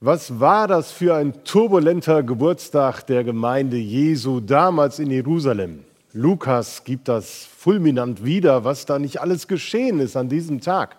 [0.00, 5.84] Was war das für ein turbulenter Geburtstag der Gemeinde Jesu damals in Jerusalem?
[6.12, 10.98] Lukas gibt das fulminant wieder, was da nicht alles geschehen ist an diesem Tag.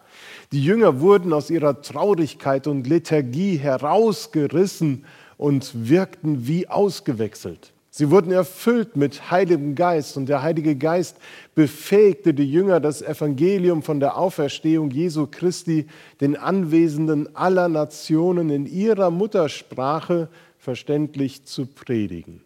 [0.51, 5.05] Die Jünger wurden aus ihrer Traurigkeit und Lethargie herausgerissen
[5.37, 7.73] und wirkten wie ausgewechselt.
[7.97, 11.17] Sie wurden erfüllt mit Heiligem Geist und der Heilige Geist
[11.55, 15.87] befähigte die Jünger, das Evangelium von der Auferstehung Jesu Christi
[16.21, 20.29] den Anwesenden aller Nationen in ihrer Muttersprache
[20.59, 22.43] verständlich zu predigen.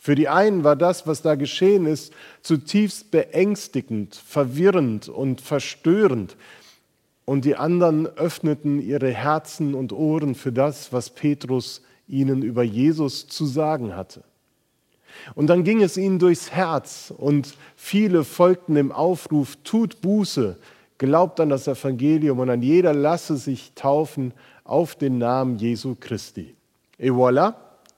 [0.00, 6.36] Für die einen war das, was da geschehen ist, zutiefst beängstigend, verwirrend und verstörend.
[7.24, 13.28] Und die anderen öffneten ihre Herzen und Ohren für das, was Petrus ihnen über Jesus
[13.28, 14.24] zu sagen hatte.
[15.34, 20.56] Und dann ging es ihnen durchs Herz und viele folgten dem Aufruf, tut Buße,
[20.98, 24.32] glaubt an das Evangelium und an jeder lasse sich taufen
[24.64, 26.54] auf den Namen Jesu Christi.
[26.98, 27.54] Et voilà,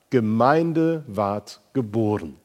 [0.09, 2.35] Gemeinde ward geboren.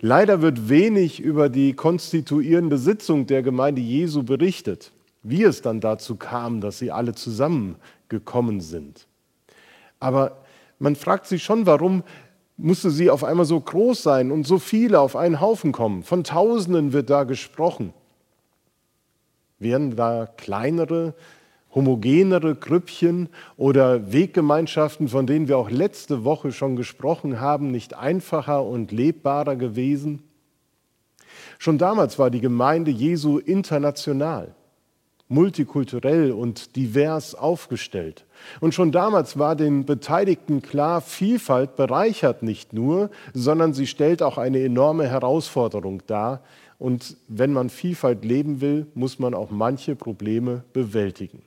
[0.00, 6.16] Leider wird wenig über die konstituierende Sitzung der Gemeinde Jesu berichtet, wie es dann dazu
[6.16, 9.06] kam, dass sie alle zusammengekommen sind.
[9.98, 10.38] Aber
[10.78, 12.02] man fragt sich schon, warum
[12.62, 16.02] musste sie auf einmal so groß sein und so viele auf einen Haufen kommen.
[16.02, 17.92] Von Tausenden wird da gesprochen.
[19.58, 21.14] Wären da kleinere,
[21.74, 28.64] homogenere Grüppchen oder Weggemeinschaften, von denen wir auch letzte Woche schon gesprochen haben, nicht einfacher
[28.64, 30.22] und lebbarer gewesen?
[31.58, 34.54] Schon damals war die Gemeinde Jesu international
[35.30, 38.26] multikulturell und divers aufgestellt.
[38.60, 44.38] Und schon damals war den Beteiligten klar, Vielfalt bereichert nicht nur, sondern sie stellt auch
[44.38, 46.42] eine enorme Herausforderung dar.
[46.78, 51.42] Und wenn man Vielfalt leben will, muss man auch manche Probleme bewältigen.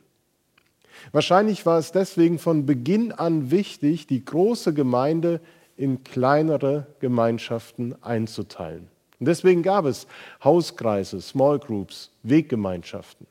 [1.11, 5.41] Wahrscheinlich war es deswegen von Beginn an wichtig, die große Gemeinde
[5.75, 8.87] in kleinere Gemeinschaften einzuteilen.
[9.19, 10.07] Und deswegen gab es
[10.43, 13.27] Hauskreise, Small Groups, Weggemeinschaften.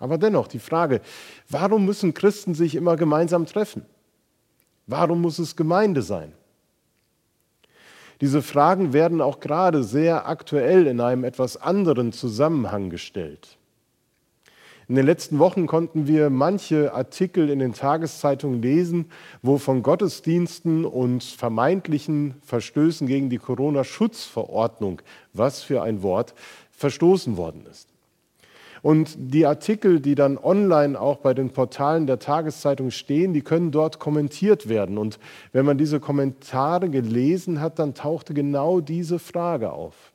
[0.00, 1.00] Aber dennoch die Frage,
[1.48, 3.84] warum müssen Christen sich immer gemeinsam treffen?
[4.88, 6.32] Warum muss es Gemeinde sein?
[8.20, 13.56] Diese Fragen werden auch gerade sehr aktuell in einem etwas anderen Zusammenhang gestellt.
[14.88, 20.84] In den letzten Wochen konnten wir manche Artikel in den Tageszeitungen lesen, wo von Gottesdiensten
[20.84, 25.00] und vermeintlichen Verstößen gegen die Corona-Schutzverordnung,
[25.32, 26.34] was für ein Wort,
[26.72, 27.89] verstoßen worden ist.
[28.82, 33.72] Und die Artikel, die dann online auch bei den Portalen der Tageszeitung stehen, die können
[33.72, 34.96] dort kommentiert werden.
[34.96, 35.18] Und
[35.52, 40.12] wenn man diese Kommentare gelesen hat, dann tauchte genau diese Frage auf.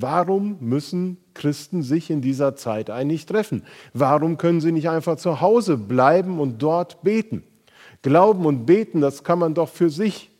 [0.00, 3.64] Warum müssen Christen sich in dieser Zeit eigentlich treffen?
[3.92, 7.42] Warum können sie nicht einfach zu Hause bleiben und dort beten?
[8.02, 10.30] Glauben und beten, das kann man doch für sich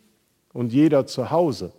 [0.52, 1.72] und jeder zu Hause.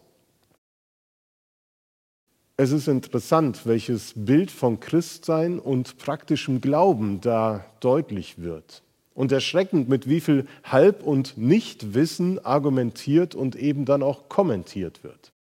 [2.61, 8.83] Es ist interessant, welches Bild von Christsein und praktischem Glauben da deutlich wird.
[9.13, 15.31] Und erschreckend, mit wie viel Halb- und Nichtwissen argumentiert und eben dann auch kommentiert wird.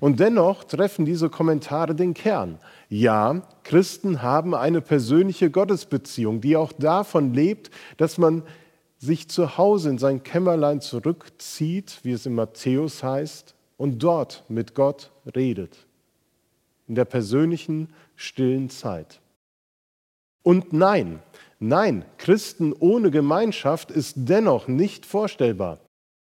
[0.00, 2.58] Und dennoch treffen diese Kommentare den Kern.
[2.88, 8.42] Ja, Christen haben eine persönliche Gottesbeziehung, die auch davon lebt, dass man
[8.98, 14.74] sich zu Hause in sein Kämmerlein zurückzieht, wie es in Matthäus heißt, und dort mit
[14.74, 15.86] Gott redet
[16.88, 19.20] in der persönlichen, stillen Zeit.
[20.42, 21.20] Und nein,
[21.58, 25.80] nein, Christen ohne Gemeinschaft ist dennoch nicht vorstellbar,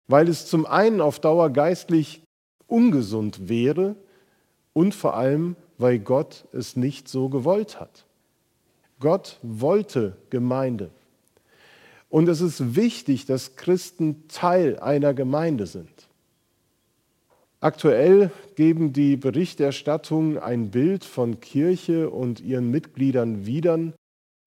[0.09, 2.23] weil es zum einen auf Dauer geistlich
[2.67, 3.97] ungesund wäre
[4.73, 8.05] und vor allem, weil Gott es nicht so gewollt hat.
[9.01, 10.91] Gott wollte Gemeinde.
[12.11, 16.10] Und es ist wichtig, dass Christen Teil einer Gemeinde sind.
[17.63, 23.93] Aktuell geben die Berichterstattungen ein Bild von Kirche und ihren Mitgliedern widern,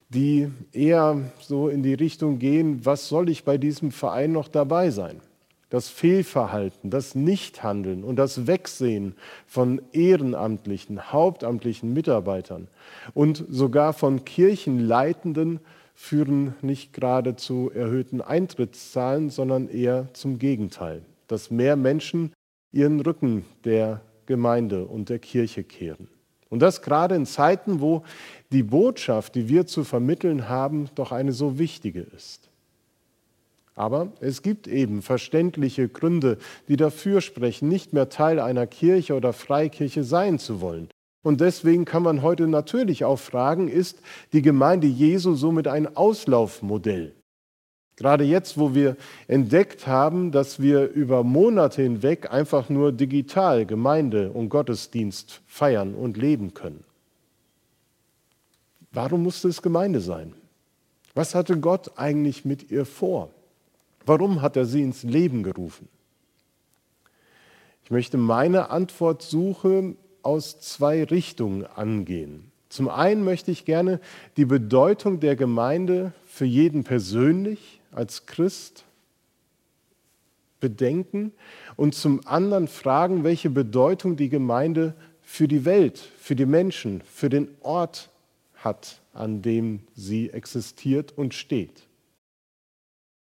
[0.10, 4.90] die eher so in die Richtung gehen, was soll ich bei diesem Verein noch dabei
[4.90, 5.22] sein?
[5.70, 9.16] Das Fehlverhalten, das Nichthandeln und das Wegsehen
[9.46, 12.68] von ehrenamtlichen, hauptamtlichen Mitarbeitern
[13.14, 15.60] und sogar von Kirchenleitenden
[15.94, 22.33] führen nicht gerade zu erhöhten Eintrittszahlen, sondern eher zum Gegenteil, dass mehr Menschen
[22.74, 26.10] ihren Rücken der Gemeinde und der Kirche kehren.
[26.50, 28.04] Und das gerade in Zeiten, wo
[28.52, 32.50] die Botschaft, die wir zu vermitteln haben, doch eine so wichtige ist.
[33.76, 36.38] Aber es gibt eben verständliche Gründe,
[36.68, 40.90] die dafür sprechen, nicht mehr Teil einer Kirche oder Freikirche sein zu wollen.
[41.24, 44.00] Und deswegen kann man heute natürlich auch fragen, ist
[44.34, 47.16] die Gemeinde Jesu somit ein Auslaufmodell?
[47.96, 48.98] Gerade jetzt, wo wir
[49.28, 56.18] entdeckt haben, dass wir über Monate hinweg einfach nur digital Gemeinde und Gottesdienst feiern und
[56.18, 56.84] leben können.
[58.92, 60.34] Warum musste es Gemeinde sein?
[61.14, 63.30] Was hatte Gott eigentlich mit ihr vor?
[64.06, 65.88] Warum hat er sie ins Leben gerufen?
[67.84, 72.52] Ich möchte meine Antwortsuche aus zwei Richtungen angehen.
[72.70, 74.00] Zum einen möchte ich gerne
[74.36, 78.86] die Bedeutung der Gemeinde für jeden persönlich als Christ
[80.60, 81.34] bedenken
[81.76, 87.30] und zum anderen fragen, welche Bedeutung die Gemeinde für die Welt, für die Menschen, für
[87.30, 88.10] den Ort
[88.56, 91.88] hat, an dem sie existiert und steht.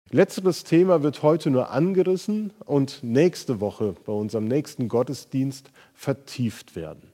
[0.10, 7.12] Letzteres Thema wird heute nur angerissen und nächste Woche bei unserem nächsten Gottesdienst vertieft werden.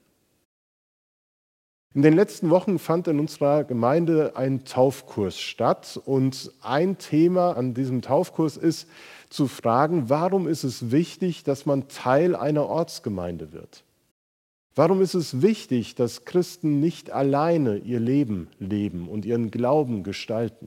[1.94, 7.72] In den letzten Wochen fand in unserer Gemeinde ein Taufkurs statt und ein Thema an
[7.72, 8.88] diesem Taufkurs ist
[9.30, 13.84] zu fragen, warum ist es wichtig, dass man Teil einer Ortsgemeinde wird?
[14.74, 20.66] Warum ist es wichtig, dass Christen nicht alleine ihr Leben leben und ihren Glauben gestalten?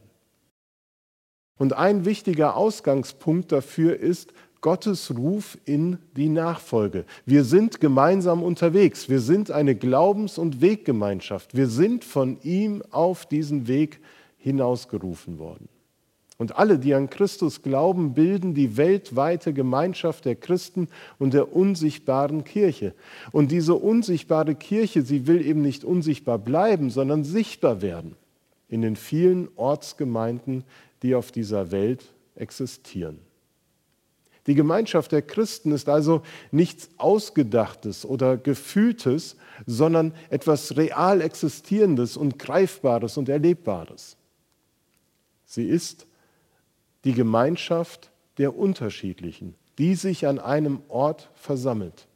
[1.58, 4.32] Und ein wichtiger Ausgangspunkt dafür ist,
[4.62, 7.06] Gottes Ruf in die Nachfolge.
[7.26, 9.10] Wir sind gemeinsam unterwegs.
[9.10, 11.56] Wir sind eine Glaubens- und Weggemeinschaft.
[11.56, 14.00] Wir sind von ihm auf diesen Weg
[14.38, 15.70] hinausgerufen worden.
[16.38, 20.88] Und alle, die an Christus glauben, bilden die weltweite Gemeinschaft der Christen
[21.18, 22.94] und der unsichtbaren Kirche.
[23.32, 28.16] Und diese unsichtbare Kirche, sie will eben nicht unsichtbar bleiben, sondern sichtbar werden
[28.70, 30.64] in den vielen Ortsgemeinden,
[31.02, 33.20] die auf dieser Welt existieren.
[34.48, 36.22] Die Gemeinschaft der Christen ist also
[36.52, 39.36] nichts Ausgedachtes oder Gefühltes,
[39.66, 44.16] sondern etwas real Existierendes und Greifbares und Erlebbares.
[45.46, 46.08] Sie ist
[47.04, 52.08] die Gemeinschaft der Unterschiedlichen, die sich an einem Ort versammelt.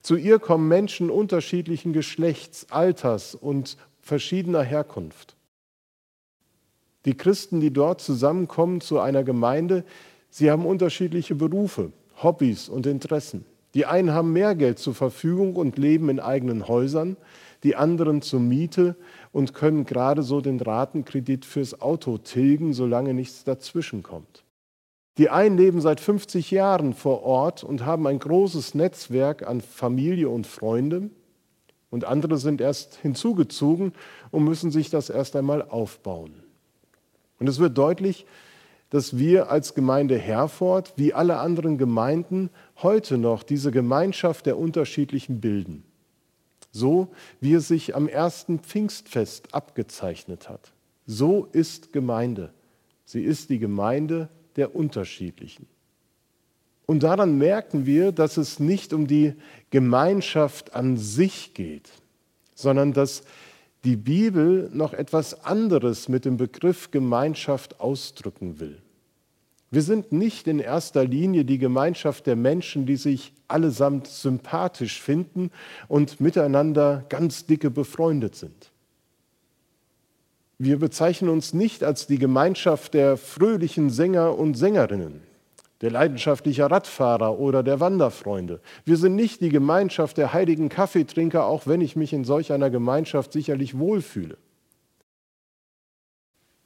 [0.00, 5.36] Zu ihr kommen Menschen unterschiedlichen Geschlechts, Alters und verschiedener Herkunft.
[7.04, 9.84] Die Christen, die dort zusammenkommen zu einer Gemeinde,
[10.30, 11.92] Sie haben unterschiedliche Berufe,
[12.22, 13.44] Hobbys und Interessen.
[13.74, 17.16] Die einen haben mehr Geld zur Verfügung und leben in eigenen Häusern,
[17.62, 18.96] die anderen zur Miete
[19.32, 24.44] und können gerade so den Ratenkredit fürs Auto tilgen, solange nichts dazwischenkommt.
[25.18, 30.28] Die einen leben seit 50 Jahren vor Ort und haben ein großes Netzwerk an Familie
[30.28, 31.10] und Freunde
[31.90, 33.92] und andere sind erst hinzugezogen
[34.30, 36.34] und müssen sich das erst einmal aufbauen.
[37.40, 38.26] Und es wird deutlich,
[38.90, 42.50] dass wir als Gemeinde Herford, wie alle anderen Gemeinden,
[42.82, 45.84] heute noch diese Gemeinschaft der Unterschiedlichen bilden.
[46.70, 47.08] So
[47.40, 50.72] wie es sich am ersten Pfingstfest abgezeichnet hat.
[51.06, 52.52] So ist Gemeinde.
[53.04, 55.66] Sie ist die Gemeinde der Unterschiedlichen.
[56.84, 59.34] Und daran merken wir, dass es nicht um die
[59.70, 61.90] Gemeinschaft an sich geht,
[62.54, 63.24] sondern dass
[63.84, 68.82] die Bibel noch etwas anderes mit dem Begriff Gemeinschaft ausdrücken will.
[69.70, 75.50] Wir sind nicht in erster Linie die Gemeinschaft der Menschen, die sich allesamt sympathisch finden
[75.88, 78.70] und miteinander ganz dicke befreundet sind.
[80.58, 85.20] Wir bezeichnen uns nicht als die Gemeinschaft der fröhlichen Sänger und Sängerinnen,
[85.80, 88.60] der leidenschaftlichen Radfahrer oder der Wanderfreunde.
[88.84, 92.70] Wir sind nicht die Gemeinschaft der heiligen Kaffeetrinker, auch wenn ich mich in solch einer
[92.70, 94.36] Gemeinschaft sicherlich wohlfühle.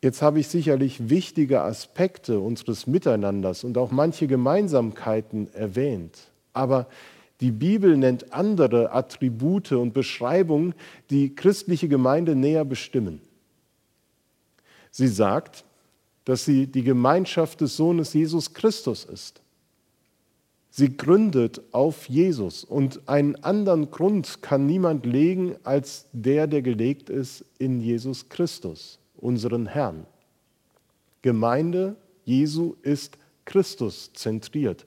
[0.00, 6.18] Jetzt habe ich sicherlich wichtige Aspekte unseres Miteinanders und auch manche Gemeinsamkeiten erwähnt.
[6.52, 6.88] Aber
[7.40, 10.74] die Bibel nennt andere Attribute und Beschreibungen,
[11.10, 13.20] die christliche Gemeinde näher bestimmen.
[14.90, 15.64] Sie sagt,
[16.24, 19.42] dass sie die Gemeinschaft des Sohnes Jesus Christus ist.
[20.70, 27.10] Sie gründet auf Jesus und einen anderen Grund kann niemand legen als der, der gelegt
[27.10, 30.06] ist in Jesus Christus, unseren Herrn.
[31.20, 34.86] Gemeinde Jesu ist Christus zentriert.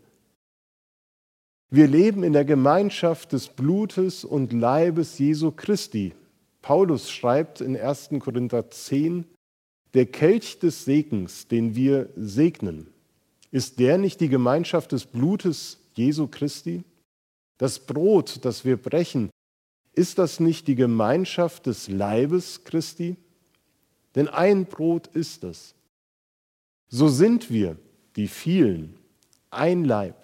[1.69, 6.13] Wir leben in der Gemeinschaft des Blutes und Leibes Jesu Christi.
[6.61, 8.09] Paulus schreibt in 1.
[8.19, 9.25] Korinther 10,
[9.95, 12.87] der Kelch des Segens, den wir segnen,
[13.49, 16.83] ist der nicht die Gemeinschaft des Blutes Jesu Christi?
[17.57, 19.29] Das Brot, das wir brechen,
[19.93, 23.15] ist das nicht die Gemeinschaft des Leibes Christi?
[24.15, 25.73] Denn ein Brot ist es.
[26.89, 27.77] So sind wir,
[28.17, 28.99] die vielen,
[29.49, 30.15] ein Leib,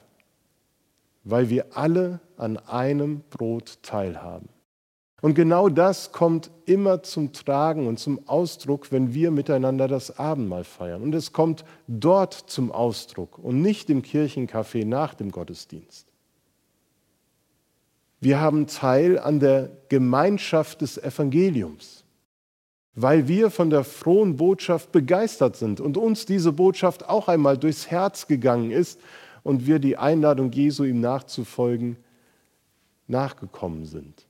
[1.23, 4.49] weil wir alle an einem Brot teilhaben.
[5.21, 10.63] Und genau das kommt immer zum Tragen und zum Ausdruck, wenn wir miteinander das Abendmahl
[10.63, 11.03] feiern.
[11.03, 16.07] Und es kommt dort zum Ausdruck und nicht im Kirchencafé nach dem Gottesdienst.
[18.19, 22.03] Wir haben Teil an der Gemeinschaft des Evangeliums,
[22.95, 27.89] weil wir von der frohen Botschaft begeistert sind und uns diese Botschaft auch einmal durchs
[27.91, 28.99] Herz gegangen ist
[29.43, 31.97] und wir die Einladung Jesu ihm nachzufolgen
[33.07, 34.27] nachgekommen sind.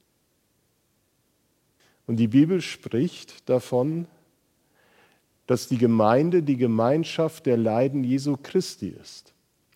[2.11, 4.05] Und die Bibel spricht davon,
[5.47, 9.31] dass die Gemeinde die Gemeinschaft der Leiden Jesu Christi ist.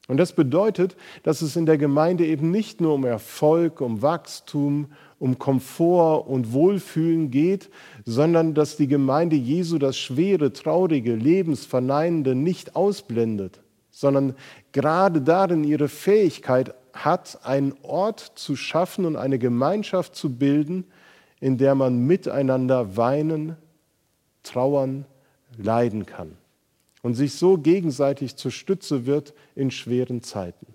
[0.10, 4.88] Und das bedeutet, dass es in der Gemeinde eben nicht nur um Erfolg, um Wachstum,
[5.18, 7.70] um Komfort und Wohlfühlen geht,
[8.04, 13.62] sondern dass die Gemeinde Jesu das schwere, traurige, lebensverneinende nicht ausblendet,
[13.92, 14.36] sondern
[14.74, 20.84] gerade darin ihre Fähigkeit hat, einen Ort zu schaffen und eine Gemeinschaft zu bilden,
[21.46, 23.56] in der man miteinander weinen,
[24.42, 25.06] trauern,
[25.56, 26.32] leiden kann
[27.04, 30.66] und sich so gegenseitig zur Stütze wird in schweren Zeiten.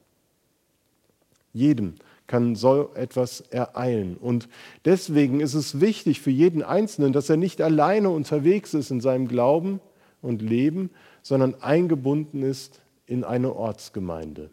[1.52, 1.96] Jedem
[2.28, 4.16] kann so etwas ereilen.
[4.16, 4.48] Und
[4.84, 9.26] deswegen ist es wichtig für jeden Einzelnen, dass er nicht alleine unterwegs ist in seinem
[9.26, 9.80] Glauben
[10.22, 10.90] und Leben,
[11.22, 14.50] sondern eingebunden ist in eine Ortsgemeinde,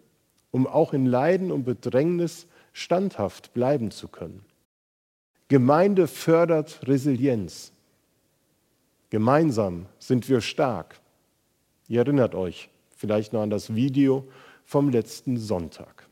[0.49, 4.43] um auch in Leiden und Bedrängnis standhaft bleiben zu können.
[5.47, 7.71] Gemeinde fördert Resilienz.
[9.09, 10.99] Gemeinsam sind wir stark.
[11.87, 14.27] Ihr erinnert euch vielleicht noch an das Video
[14.65, 16.07] vom letzten Sonntag.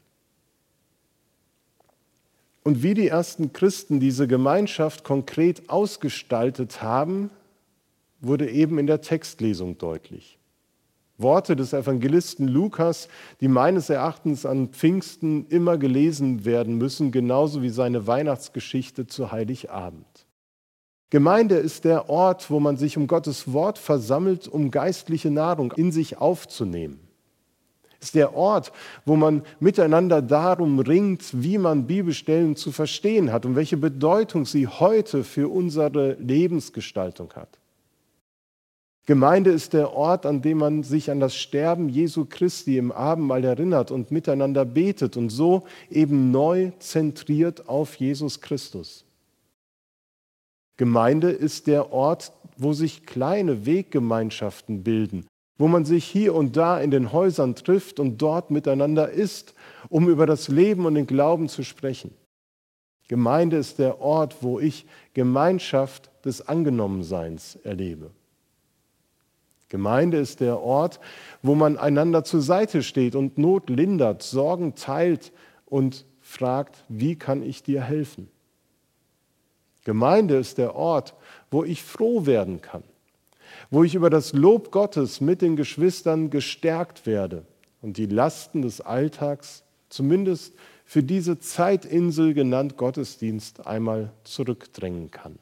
[2.64, 7.30] Und wie die ersten Christen diese Gemeinschaft konkret ausgestaltet haben,
[8.22, 10.40] wurde eben in der Textlesung deutlich.
[11.18, 13.08] Worte des Evangelisten Lukas,
[13.40, 20.26] die meines Erachtens an Pfingsten immer gelesen werden müssen, genauso wie seine Weihnachtsgeschichte zu Heiligabend.
[21.10, 25.92] Gemeinde ist der Ort, wo man sich um Gottes Wort versammelt, um geistliche Nahrung in
[25.92, 27.00] sich aufzunehmen.
[28.02, 28.72] Ist der Ort,
[29.06, 34.68] wo man miteinander darum ringt, wie man Bibelstellen zu verstehen hat und welche Bedeutung sie
[34.68, 37.60] heute für unsere Lebensgestaltung hat.
[39.06, 43.44] Gemeinde ist der Ort, an dem man sich an das Sterben Jesu Christi im Abendmahl
[43.44, 49.06] erinnert und miteinander betet und so eben neu zentriert auf Jesus Christus.
[50.78, 56.80] Gemeinde ist der Ort, wo sich kleine Weggemeinschaften bilden, wo man sich hier und da
[56.80, 59.54] in den Häusern trifft und dort miteinander ist,
[59.88, 62.12] um über das Leben und den Glauben zu sprechen.
[63.08, 68.10] Gemeinde ist der Ort, wo ich Gemeinschaft des Angenommenseins erlebe.
[69.70, 71.00] Gemeinde ist der Ort,
[71.42, 75.32] wo man einander zur Seite steht und Not lindert, Sorgen teilt
[75.66, 78.30] und fragt, wie kann ich dir helfen?
[79.84, 81.16] Gemeinde ist der Ort,
[81.52, 82.84] wo ich froh werden kann,
[83.70, 87.46] wo ich über das Lob Gottes mit den Geschwistern gestärkt werde
[87.82, 90.54] und die Lasten des Alltags zumindest
[90.86, 95.40] für diese Zeitinsel genannt Gottesdienst einmal zurückdrängen kann.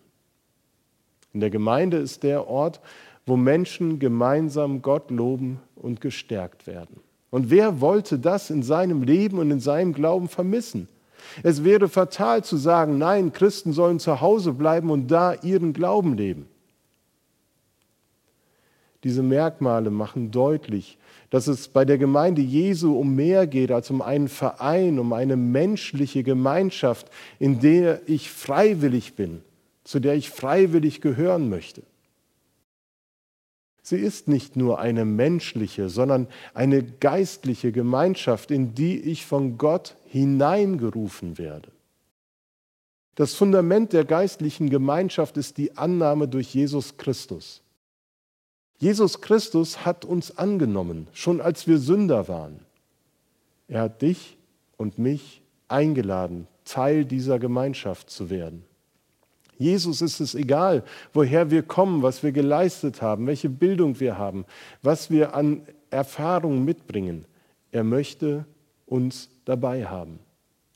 [1.34, 2.80] In der Gemeinde ist der Ort,
[3.26, 7.00] wo Menschen gemeinsam Gott loben und gestärkt werden.
[7.30, 10.88] Und wer wollte das in seinem Leben und in seinem Glauben vermissen?
[11.42, 16.16] Es wäre fatal zu sagen, nein, Christen sollen zu Hause bleiben und da ihren Glauben
[16.16, 16.48] leben.
[19.04, 20.98] Diese Merkmale machen deutlich,
[21.30, 25.36] dass es bei der Gemeinde Jesu um mehr geht als um einen Verein, um eine
[25.36, 29.42] menschliche Gemeinschaft, in der ich freiwillig bin,
[29.84, 31.82] zu der ich freiwillig gehören möchte.
[33.86, 39.98] Sie ist nicht nur eine menschliche, sondern eine geistliche Gemeinschaft, in die ich von Gott
[40.06, 41.70] hineingerufen werde.
[43.16, 47.62] Das Fundament der geistlichen Gemeinschaft ist die Annahme durch Jesus Christus.
[48.78, 52.62] Jesus Christus hat uns angenommen, schon als wir Sünder waren.
[53.68, 54.38] Er hat dich
[54.78, 58.64] und mich eingeladen, Teil dieser Gemeinschaft zu werden.
[59.64, 64.44] Jesus ist es egal, woher wir kommen, was wir geleistet haben, welche Bildung wir haben,
[64.82, 67.26] was wir an Erfahrungen mitbringen.
[67.72, 68.46] Er möchte
[68.86, 70.20] uns dabei haben.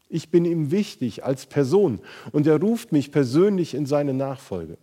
[0.08, 2.00] Ich bin ihm wichtig als Person
[2.32, 4.78] und er ruft mich persönlich in seine Nachfolge.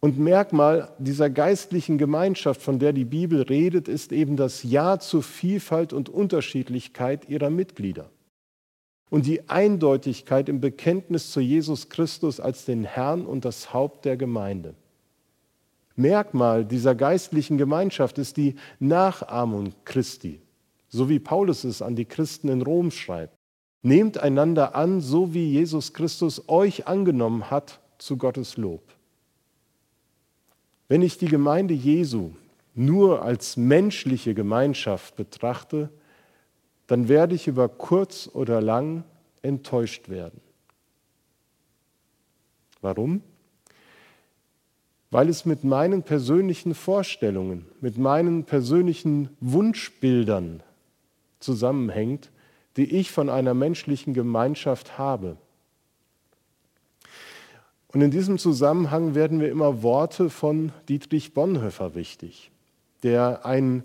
[0.00, 5.22] Und Merkmal dieser geistlichen Gemeinschaft, von der die Bibel redet, ist eben das Ja zur
[5.22, 8.10] Vielfalt und Unterschiedlichkeit ihrer Mitglieder
[9.12, 14.16] und die Eindeutigkeit im Bekenntnis zu Jesus Christus als den Herrn und das Haupt der
[14.16, 14.74] Gemeinde.
[15.96, 20.40] Merkmal dieser geistlichen Gemeinschaft ist die Nachahmung Christi,
[20.88, 23.36] so wie Paulus es an die Christen in Rom schreibt.
[23.82, 28.80] Nehmt einander an, so wie Jesus Christus euch angenommen hat, zu Gottes Lob.
[30.88, 32.30] Wenn ich die Gemeinde Jesu
[32.74, 35.90] nur als menschliche Gemeinschaft betrachte,
[36.86, 39.04] dann werde ich über kurz oder lang
[39.42, 40.40] enttäuscht werden.
[42.80, 43.22] Warum?
[45.10, 50.62] Weil es mit meinen persönlichen Vorstellungen, mit meinen persönlichen Wunschbildern
[51.38, 52.30] zusammenhängt,
[52.76, 55.36] die ich von einer menschlichen Gemeinschaft habe.
[57.88, 62.50] Und in diesem Zusammenhang werden mir immer Worte von Dietrich Bonhoeffer wichtig,
[63.02, 63.84] der einen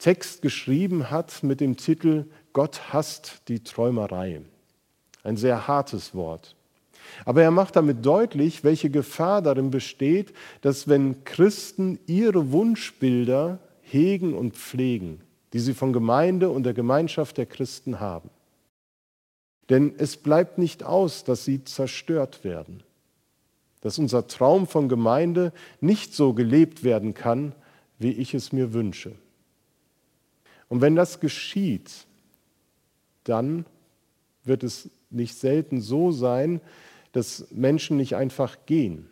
[0.00, 4.40] Text geschrieben hat mit dem Titel Gott hasst die Träumerei.
[5.22, 6.56] Ein sehr hartes Wort.
[7.24, 14.34] Aber er macht damit deutlich, welche Gefahr darin besteht, dass wenn Christen ihre Wunschbilder hegen
[14.34, 15.20] und pflegen,
[15.52, 18.30] die sie von Gemeinde und der Gemeinschaft der Christen haben.
[19.68, 22.82] Denn es bleibt nicht aus, dass sie zerstört werden,
[23.82, 27.54] dass unser Traum von Gemeinde nicht so gelebt werden kann,
[27.98, 29.12] wie ich es mir wünsche.
[30.70, 32.06] Und wenn das geschieht,
[33.24, 33.66] dann
[34.44, 36.60] wird es nicht selten so sein,
[37.12, 39.10] dass Menschen nicht einfach gehen,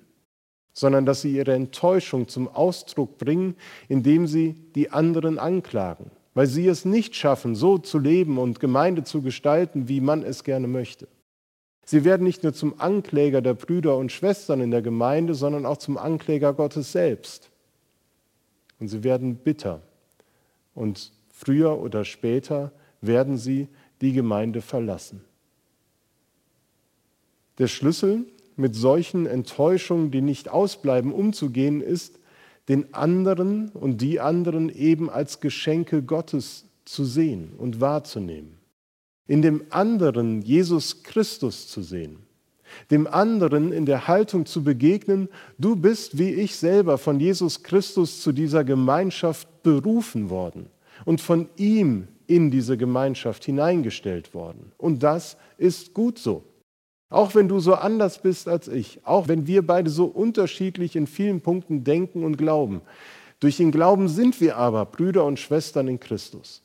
[0.72, 3.56] sondern dass sie ihre Enttäuschung zum Ausdruck bringen,
[3.88, 9.02] indem sie die anderen anklagen, weil sie es nicht schaffen, so zu leben und Gemeinde
[9.02, 11.08] zu gestalten, wie man es gerne möchte.
[11.84, 15.78] Sie werden nicht nur zum Ankläger der Brüder und Schwestern in der Gemeinde, sondern auch
[15.78, 17.50] zum Ankläger Gottes selbst.
[18.78, 19.80] Und sie werden bitter.
[20.74, 23.68] Und früher oder später werden sie
[24.00, 25.22] die Gemeinde verlassen.
[27.58, 28.24] Der Schlüssel,
[28.56, 32.18] mit solchen Enttäuschungen, die nicht ausbleiben, umzugehen, ist,
[32.68, 38.58] den anderen und die anderen eben als Geschenke Gottes zu sehen und wahrzunehmen.
[39.28, 42.18] In dem anderen Jesus Christus zu sehen.
[42.90, 48.20] Dem anderen in der Haltung zu begegnen, du bist wie ich selber von Jesus Christus
[48.22, 50.68] zu dieser Gemeinschaft berufen worden
[51.04, 54.72] und von ihm in diese Gemeinschaft hineingestellt worden.
[54.76, 56.44] Und das ist gut so.
[57.10, 61.06] Auch wenn du so anders bist als ich, auch wenn wir beide so unterschiedlich in
[61.06, 62.82] vielen Punkten denken und glauben.
[63.40, 66.62] Durch den Glauben sind wir aber Brüder und Schwestern in Christus.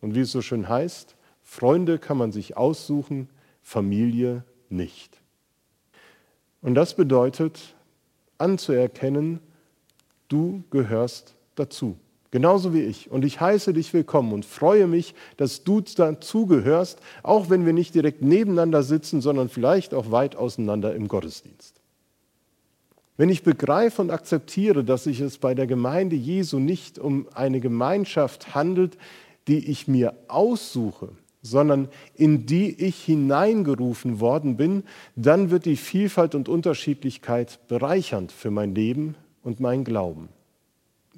[0.00, 3.28] Und wie es so schön heißt, Freunde kann man sich aussuchen,
[3.62, 5.20] Familie nicht.
[6.62, 7.74] Und das bedeutet
[8.38, 9.40] anzuerkennen,
[10.28, 11.96] du gehörst dazu.
[12.30, 13.10] Genauso wie ich.
[13.10, 17.94] Und ich heiße dich willkommen und freue mich, dass du dazugehörst, auch wenn wir nicht
[17.94, 21.80] direkt nebeneinander sitzen, sondern vielleicht auch weit auseinander im Gottesdienst.
[23.16, 27.60] Wenn ich begreife und akzeptiere, dass sich es bei der Gemeinde Jesu nicht um eine
[27.60, 28.98] Gemeinschaft handelt,
[29.48, 31.08] die ich mir aussuche,
[31.40, 34.82] sondern in die ich hineingerufen worden bin,
[35.14, 40.28] dann wird die Vielfalt und Unterschiedlichkeit bereichernd für mein Leben und mein Glauben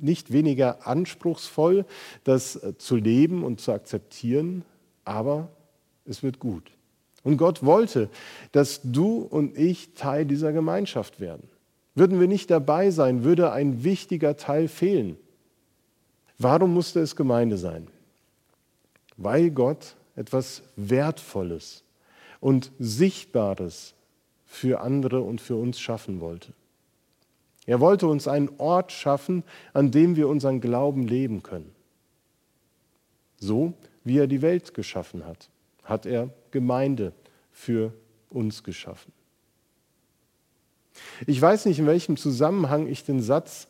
[0.00, 1.84] nicht weniger anspruchsvoll,
[2.24, 4.64] das äh, zu leben und zu akzeptieren,
[5.04, 5.48] aber
[6.04, 6.70] es wird gut.
[7.24, 8.08] Und Gott wollte,
[8.52, 11.48] dass du und ich Teil dieser Gemeinschaft werden.
[11.94, 15.16] Würden wir nicht dabei sein, würde ein wichtiger Teil fehlen.
[16.38, 17.88] Warum musste es Gemeinde sein?
[19.16, 21.82] Weil Gott etwas Wertvolles
[22.40, 23.94] und Sichtbares
[24.46, 26.52] für andere und für uns schaffen wollte.
[27.68, 31.70] Er wollte uns einen Ort schaffen, an dem wir unseren Glauben leben können.
[33.36, 35.50] So wie er die Welt geschaffen hat,
[35.84, 37.12] hat er Gemeinde
[37.52, 37.92] für
[38.30, 39.12] uns geschaffen.
[41.26, 43.68] Ich weiß nicht, in welchem Zusammenhang ich den Satz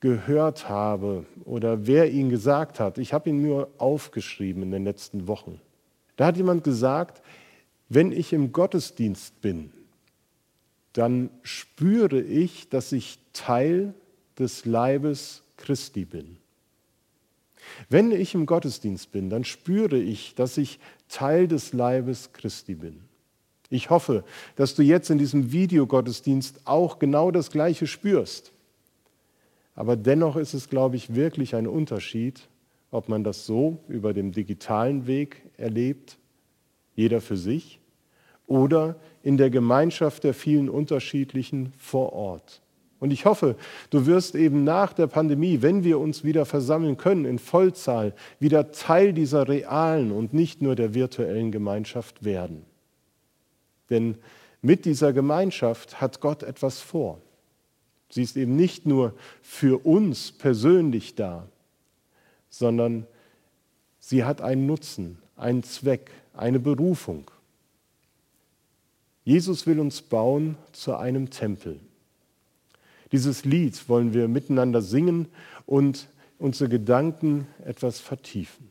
[0.00, 2.96] gehört habe oder wer ihn gesagt hat.
[2.96, 5.60] Ich habe ihn nur aufgeschrieben in den letzten Wochen.
[6.16, 7.20] Da hat jemand gesagt,
[7.90, 9.74] wenn ich im Gottesdienst bin,
[10.96, 13.94] dann spüre ich, dass ich Teil
[14.38, 16.38] des Leibes Christi bin.
[17.90, 20.78] Wenn ich im Gottesdienst bin, dann spüre ich, dass ich
[21.08, 23.00] Teil des Leibes Christi bin.
[23.68, 28.52] Ich hoffe, dass du jetzt in diesem Videogottesdienst auch genau das Gleiche spürst.
[29.74, 32.48] Aber dennoch ist es, glaube ich, wirklich ein Unterschied,
[32.90, 36.16] ob man das so über den digitalen Weg erlebt,
[36.94, 37.80] jeder für sich,
[38.46, 42.62] oder in der Gemeinschaft der vielen unterschiedlichen vor Ort.
[42.98, 43.56] Und ich hoffe,
[43.90, 48.72] du wirst eben nach der Pandemie, wenn wir uns wieder versammeln können in Vollzahl, wieder
[48.72, 52.64] Teil dieser realen und nicht nur der virtuellen Gemeinschaft werden.
[53.90, 54.16] Denn
[54.62, 57.20] mit dieser Gemeinschaft hat Gott etwas vor.
[58.08, 61.46] Sie ist eben nicht nur für uns persönlich da,
[62.48, 63.06] sondern
[63.98, 67.30] sie hat einen Nutzen, einen Zweck, eine Berufung.
[69.26, 71.80] Jesus will uns bauen zu einem Tempel.
[73.10, 75.26] Dieses Lied wollen wir miteinander singen
[75.66, 76.06] und
[76.38, 78.70] unsere Gedanken etwas vertiefen.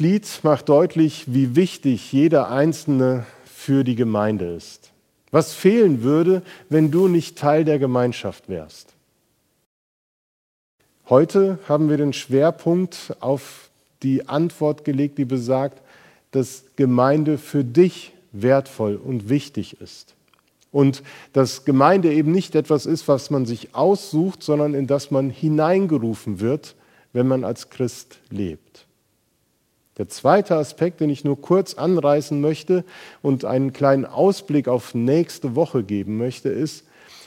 [0.00, 4.92] Dieses Lied macht deutlich, wie wichtig jeder Einzelne für die Gemeinde ist.
[5.30, 8.94] Was fehlen würde, wenn du nicht Teil der Gemeinschaft wärst.
[11.10, 13.68] Heute haben wir den Schwerpunkt auf
[14.02, 15.82] die Antwort gelegt, die besagt,
[16.30, 20.14] dass Gemeinde für dich wertvoll und wichtig ist.
[20.72, 21.02] Und
[21.34, 26.40] dass Gemeinde eben nicht etwas ist, was man sich aussucht, sondern in das man hineingerufen
[26.40, 26.74] wird,
[27.12, 28.86] wenn man als Christ lebt.
[29.98, 32.84] Der zweite Aspekt, den ich nur kurz anreißen möchte
[33.22, 36.86] und einen kleinen Ausblick auf nächste Woche geben möchte, ist,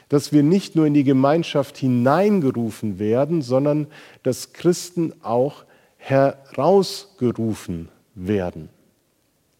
[0.09, 3.87] dass wir nicht nur in die Gemeinschaft hineingerufen werden, sondern
[4.21, 5.65] dass Christen auch
[5.97, 8.69] herausgerufen werden.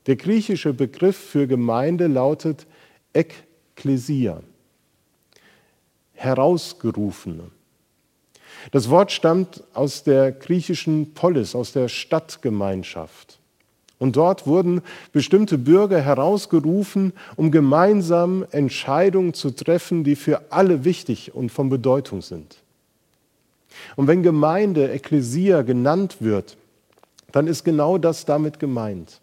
[0.05, 2.67] Der griechische Begriff für Gemeinde lautet
[3.13, 4.41] Ekklesia,
[6.13, 7.49] herausgerufene.
[8.71, 13.39] Das Wort stammt aus der griechischen Polis, aus der Stadtgemeinschaft.
[13.99, 14.81] Und dort wurden
[15.13, 22.21] bestimmte Bürger herausgerufen, um gemeinsam Entscheidungen zu treffen, die für alle wichtig und von Bedeutung
[22.21, 22.57] sind.
[23.95, 26.57] Und wenn Gemeinde, Ekklesia genannt wird,
[27.31, 29.19] dann ist genau das damit gemeint.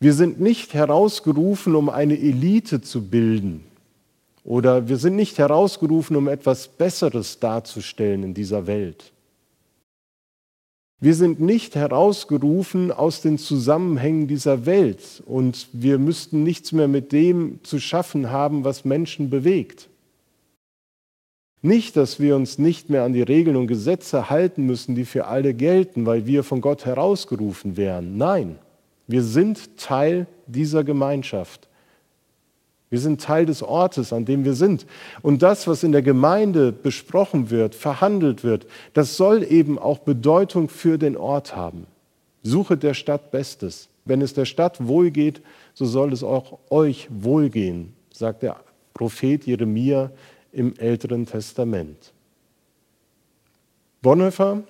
[0.00, 3.64] Wir sind nicht herausgerufen, um eine Elite zu bilden,
[4.48, 9.12] oder wir sind nicht herausgerufen, um etwas Besseres darzustellen in dieser Welt.
[11.00, 17.12] Wir sind nicht herausgerufen aus den Zusammenhängen dieser Welt und wir müssten nichts mehr mit
[17.12, 19.90] dem zu schaffen haben, was Menschen bewegt.
[21.60, 25.26] Nicht, dass wir uns nicht mehr an die Regeln und Gesetze halten müssen, die für
[25.26, 28.16] alle gelten, weil wir von Gott herausgerufen wären.
[28.16, 28.58] Nein,
[29.06, 31.68] wir sind Teil dieser Gemeinschaft.
[32.90, 34.86] Wir sind Teil des Ortes, an dem wir sind.
[35.20, 40.68] Und das, was in der Gemeinde besprochen wird, verhandelt wird, das soll eben auch Bedeutung
[40.68, 41.86] für den Ort haben.
[42.42, 43.88] Suche der Stadt Bestes.
[44.04, 45.42] Wenn es der Stadt wohlgeht,
[45.74, 48.56] so soll es auch euch wohlgehen, sagt der
[48.94, 50.10] Prophet Jeremia
[50.50, 52.12] im Älteren Testament.
[54.00, 54.62] Bonhoeffer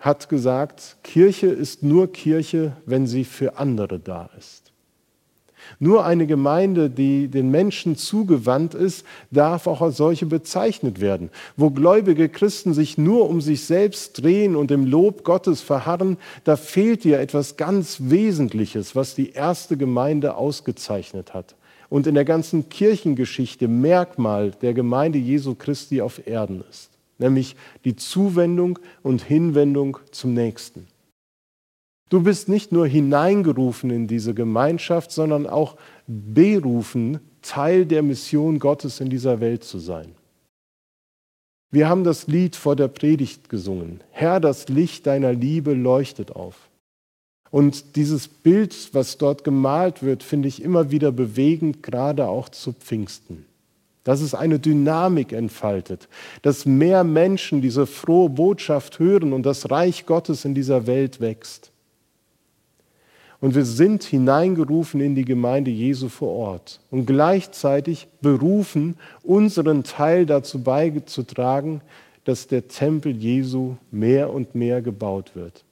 [0.00, 4.63] hat gesagt, Kirche ist nur Kirche, wenn sie für andere da ist.
[5.78, 11.30] Nur eine Gemeinde, die den Menschen zugewandt ist, darf auch als solche bezeichnet werden.
[11.56, 16.56] Wo gläubige Christen sich nur um sich selbst drehen und im Lob Gottes verharren, da
[16.56, 21.54] fehlt dir etwas ganz Wesentliches, was die erste Gemeinde ausgezeichnet hat
[21.94, 27.94] und in der ganzen Kirchengeschichte Merkmal der Gemeinde Jesu Christi auf Erden ist, nämlich die
[27.94, 30.88] Zuwendung und Hinwendung zum Nächsten.
[32.14, 35.74] Du bist nicht nur hineingerufen in diese Gemeinschaft, sondern auch
[36.06, 40.12] berufen, Teil der Mission Gottes in dieser Welt zu sein.
[41.72, 44.00] Wir haben das Lied vor der Predigt gesungen.
[44.12, 46.54] Herr, das Licht deiner Liebe leuchtet auf.
[47.50, 52.74] Und dieses Bild, was dort gemalt wird, finde ich immer wieder bewegend, gerade auch zu
[52.74, 53.44] Pfingsten.
[54.04, 56.08] Dass es eine Dynamik entfaltet,
[56.42, 61.72] dass mehr Menschen diese frohe Botschaft hören und das Reich Gottes in dieser Welt wächst.
[63.44, 70.24] Und wir sind hineingerufen in die Gemeinde Jesu vor Ort und gleichzeitig berufen, unseren Teil
[70.24, 71.82] dazu beizutragen,
[72.24, 75.62] dass der Tempel Jesu mehr und mehr gebaut wird.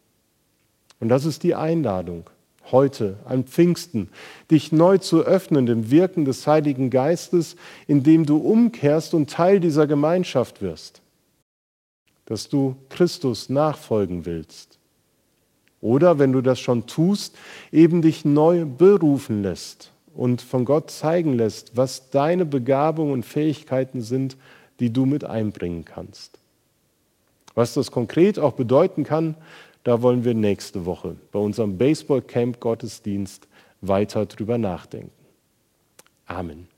[1.01, 2.29] Und das ist die Einladung
[2.71, 4.11] heute an Pfingsten,
[4.51, 7.57] dich neu zu öffnen dem Wirken des Heiligen Geistes,
[7.87, 11.01] indem du umkehrst und Teil dieser Gemeinschaft wirst,
[12.27, 14.79] dass du Christus nachfolgen willst.
[15.83, 17.37] Oder wenn du das schon tust,
[17.73, 24.01] eben dich neu berufen lässt und von Gott zeigen lässt, was deine Begabungen und Fähigkeiten
[24.01, 24.37] sind,
[24.81, 26.39] die du mit einbringen kannst.
[27.55, 29.35] Was das konkret auch bedeuten kann,
[29.85, 33.49] da wollen wir nächste Woche bei unserem Baseball Camp Gottesdienst
[33.81, 35.11] weiter drüber nachdenken.
[36.27, 36.72] Amen.